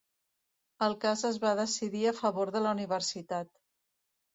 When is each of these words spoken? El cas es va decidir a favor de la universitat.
El 0.85 0.95
cas 1.03 1.23
es 1.29 1.39
va 1.45 1.53
decidir 1.61 2.03
a 2.15 2.17
favor 2.23 2.55
de 2.59 2.67
la 2.67 2.77
universitat. 2.81 3.59